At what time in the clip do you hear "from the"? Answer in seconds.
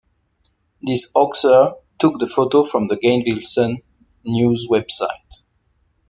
2.63-2.97